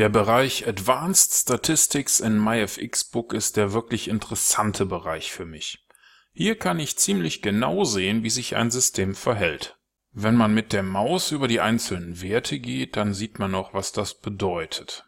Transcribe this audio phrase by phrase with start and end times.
[0.00, 5.84] Der Bereich Advanced Statistics in MyFXBook ist der wirklich interessante Bereich für mich.
[6.32, 9.76] Hier kann ich ziemlich genau sehen, wie sich ein System verhält.
[10.10, 13.92] Wenn man mit der Maus über die einzelnen Werte geht, dann sieht man auch, was
[13.92, 15.04] das bedeutet.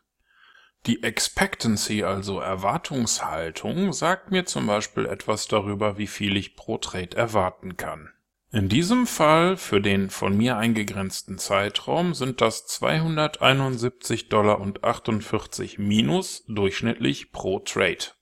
[0.85, 7.17] Die Expectancy, also Erwartungshaltung, sagt mir zum Beispiel etwas darüber, wie viel ich pro Trade
[7.17, 8.11] erwarten kann.
[8.55, 15.79] In diesem Fall für den von mir eingegrenzten Zeitraum sind das 271 Dollar und 48
[15.79, 18.13] minus durchschnittlich pro Trade.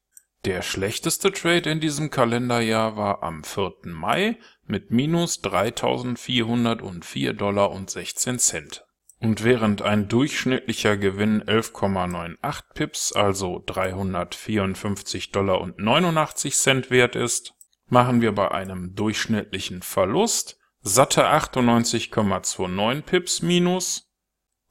[0.45, 3.73] Der schlechteste Trade in diesem Kalenderjahr war am 4.
[3.87, 8.85] Mai mit minus 3404 Dollar und 16 Cent.
[9.19, 17.55] Und während ein durchschnittlicher Gewinn 11,98 Pips, also 354 Dollar und 89 Cent wert ist,
[17.91, 24.11] machen wir bei einem durchschnittlichen Verlust satte 98,29 Pips minus,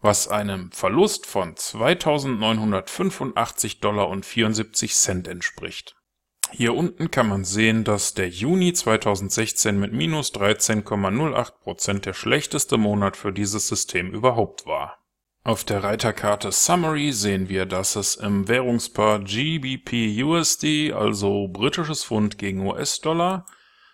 [0.02, 6.00] was einem Verlust von 2985 Dollar und 74 Cent entspricht
[6.52, 13.18] hier unten kann man sehen, dass der Juni 2016 mit minus 13,08% der schlechteste Monat
[13.18, 14.99] für dieses System überhaupt war.
[15.50, 22.68] Auf der Reiterkarte Summary sehen wir, dass es im Währungspaar GBP-USD, also britisches Pfund gegen
[22.68, 23.48] US-Dollar,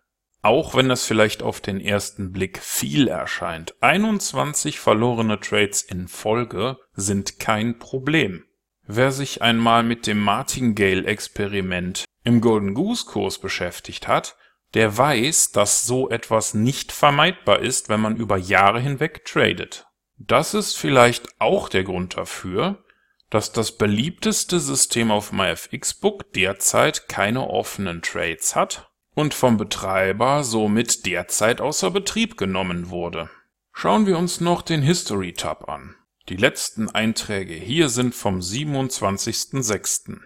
[0.42, 6.76] Auch wenn es vielleicht auf den ersten Blick viel erscheint, 21 verlorene Trades in Folge
[6.92, 8.44] sind kein Problem.
[8.86, 14.36] Wer sich einmal mit dem Martingale-Experiment im Golden Goose Kurs beschäftigt hat,
[14.74, 19.86] der weiß, dass so etwas nicht vermeidbar ist, wenn man über Jahre hinweg tradet.
[20.18, 22.84] Das ist vielleicht auch der Grund dafür,
[23.30, 31.06] dass das beliebteste System auf MyFXBook derzeit keine offenen Trades hat und vom Betreiber somit
[31.06, 33.30] derzeit außer Betrieb genommen wurde.
[33.72, 35.96] Schauen wir uns noch den History Tab an.
[36.30, 40.16] Die letzten Einträge hier sind vom 27.06.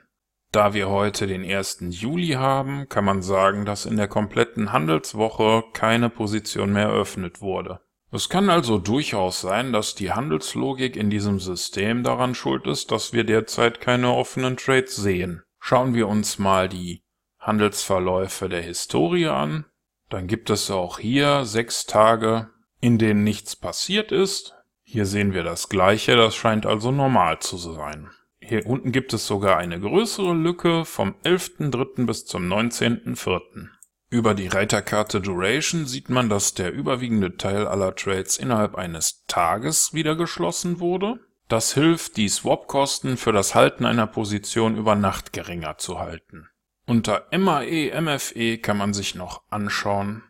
[0.53, 1.79] Da wir heute den 1.
[1.91, 7.81] Juli haben, kann man sagen, dass in der kompletten Handelswoche keine Position mehr eröffnet wurde.
[8.13, 13.13] Es kann also durchaus sein, dass die Handelslogik in diesem System daran schuld ist, dass
[13.13, 15.43] wir derzeit keine offenen Trades sehen.
[15.59, 17.03] Schauen wir uns mal die
[17.41, 19.67] Handelsverläufe der Historie an.
[20.11, 22.51] Dann gibt es auch hier sechs Tage,
[22.81, 24.55] in denen nichts passiert ist.
[24.91, 28.09] Hier sehen wir das gleiche, das scheint also normal zu sein.
[28.41, 32.07] Hier unten gibt es sogar eine größere Lücke vom 11.3.
[32.07, 33.69] bis zum 19.4.
[34.09, 39.93] Über die Reiterkarte Duration sieht man, dass der überwiegende Teil aller Trades innerhalb eines Tages
[39.93, 41.21] wieder geschlossen wurde.
[41.49, 46.49] Das hilft, die Swap-Kosten für das Halten einer Position über Nacht geringer zu halten.
[46.87, 50.23] Unter MAE MFE kann man sich noch anschauen,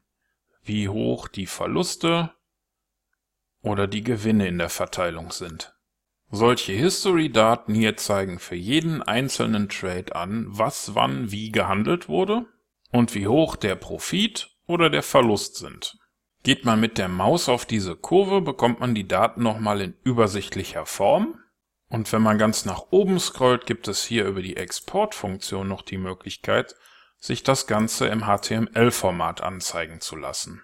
[0.65, 2.33] wie hoch die Verluste
[3.63, 5.75] oder die Gewinne in der Verteilung sind.
[6.31, 12.47] Solche History-Daten hier zeigen für jeden einzelnen Trade an, was wann wie gehandelt wurde
[12.93, 15.97] und wie hoch der Profit oder der Verlust sind.
[16.43, 20.87] Geht man mit der Maus auf diese Kurve, bekommt man die Daten nochmal in übersichtlicher
[20.87, 21.39] Form.
[21.89, 25.97] Und wenn man ganz nach oben scrollt, gibt es hier über die Exportfunktion noch die
[25.97, 26.75] Möglichkeit,
[27.19, 30.63] sich das Ganze im HTML-Format anzeigen zu lassen.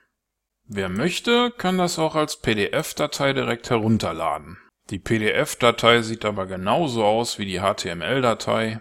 [0.67, 4.59] Wer möchte, kann das auch als PDF-Datei direkt herunterladen.
[4.91, 8.81] Die PDF-Datei sieht aber genauso aus wie die HTML-Datei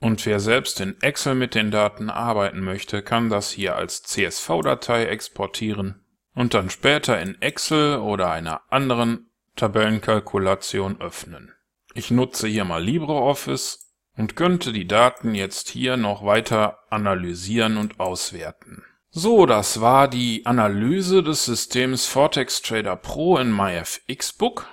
[0.00, 5.04] und wer selbst in Excel mit den Daten arbeiten möchte, kann das hier als CSV-Datei
[5.04, 6.04] exportieren
[6.34, 11.52] und dann später in Excel oder einer anderen Tabellenkalkulation öffnen.
[11.94, 18.00] Ich nutze hier mal LibreOffice und könnte die Daten jetzt hier noch weiter analysieren und
[18.00, 18.84] auswerten.
[19.12, 24.68] So, das war die Analyse des Systems Vortex Trader Pro in MyFXBook.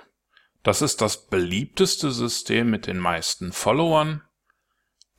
[0.62, 4.22] Das ist das beliebteste System mit den meisten Followern.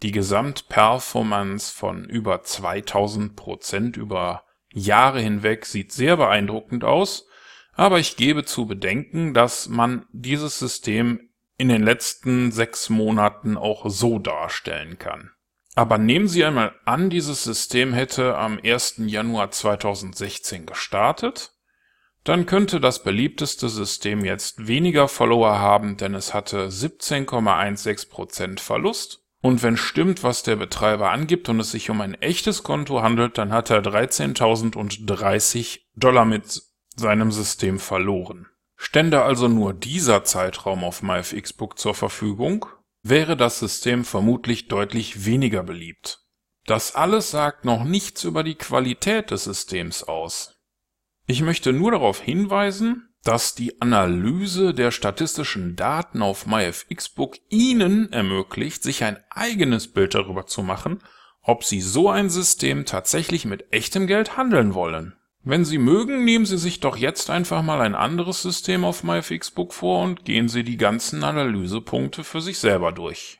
[0.04, 7.28] Die Gesamtperformance von über 2000 Prozent über Jahre hinweg sieht sehr beeindruckend aus,
[7.74, 13.90] aber ich gebe zu bedenken, dass man dieses System in den letzten sechs Monaten auch
[13.90, 15.32] so darstellen kann.
[15.80, 18.96] Aber nehmen Sie einmal an, dieses System hätte am 1.
[19.06, 21.54] Januar 2016 gestartet,
[22.26, 29.24] dann könnte das beliebteste System jetzt weniger Follower haben, denn es hatte 17,16% Verlust.
[29.42, 33.38] Und wenn stimmt, was der Betreiber angibt und es sich um ein echtes Konto handelt,
[33.38, 36.62] dann hat er 13.030 Dollar mit
[36.98, 38.48] seinem System verloren.
[38.76, 42.66] Stände also nur dieser Zeitraum auf MyFXBook zur Verfügung,
[43.02, 46.20] wäre das System vermutlich deutlich weniger beliebt.
[46.66, 50.60] Das alles sagt noch nichts über die Qualität des Systems aus.
[51.26, 58.84] Ich möchte nur darauf hinweisen, dass die Analyse der statistischen Daten auf MyFXBook Ihnen ermöglicht,
[58.84, 61.04] sich ein eigenes Bild darüber zu machen,
[61.42, 65.19] ob Sie so ein System tatsächlich mit echtem Geld handeln wollen.
[65.50, 69.74] Wenn Sie mögen, nehmen Sie sich doch jetzt einfach mal ein anderes System auf MyFixBook
[69.74, 73.40] vor und gehen Sie die ganzen Analysepunkte für sich selber durch